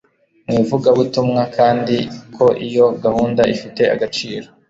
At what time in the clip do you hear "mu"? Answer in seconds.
0.47-0.57